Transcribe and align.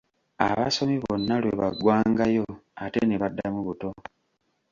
Abasomi 0.47 0.95
bonna 1.03 1.35
lwe 1.41 1.53
baggwangayo 1.59 2.45
ate 2.83 3.01
ne 3.05 3.15
baddamu 3.21 3.59
buto. 3.67 3.89